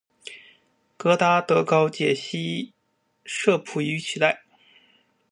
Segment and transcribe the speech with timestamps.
[0.97, 2.73] 戈达德高解析
[3.23, 4.41] 摄谱仪取代。